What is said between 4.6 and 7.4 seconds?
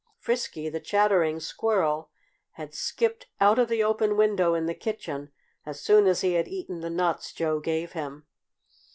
the kitchen as soon as he had eaten the nuts